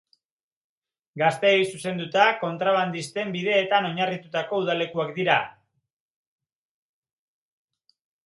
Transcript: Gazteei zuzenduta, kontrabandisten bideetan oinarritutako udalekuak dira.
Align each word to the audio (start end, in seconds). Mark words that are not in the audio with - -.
Gazteei 1.21 1.59
zuzenduta, 1.65 2.23
kontrabandisten 2.43 3.35
bideetan 3.35 3.89
oinarritutako 3.91 4.63
udalekuak 4.63 5.13
dira. 5.19 5.37